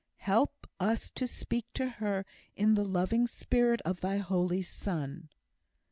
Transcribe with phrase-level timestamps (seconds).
[0.23, 5.29] Help us to speak to her in the loving spirit of thy Holy Son!"